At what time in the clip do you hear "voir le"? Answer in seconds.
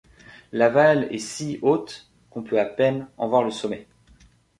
3.29-3.51